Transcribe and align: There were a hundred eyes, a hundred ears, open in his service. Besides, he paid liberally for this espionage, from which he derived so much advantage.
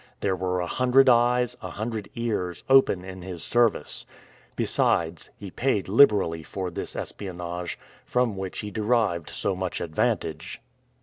There 0.21 0.35
were 0.35 0.61
a 0.61 0.65
hundred 0.65 1.07
eyes, 1.09 1.55
a 1.61 1.69
hundred 1.69 2.09
ears, 2.15 2.63
open 2.67 3.05
in 3.05 3.21
his 3.21 3.43
service. 3.43 4.03
Besides, 4.55 5.29
he 5.37 5.51
paid 5.51 5.87
liberally 5.87 6.41
for 6.41 6.71
this 6.71 6.95
espionage, 6.95 7.77
from 8.03 8.35
which 8.35 8.61
he 8.61 8.71
derived 8.71 9.29
so 9.29 9.55
much 9.55 9.79
advantage. 9.79 10.59